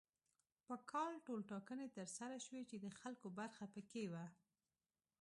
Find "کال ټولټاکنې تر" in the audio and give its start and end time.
0.91-2.07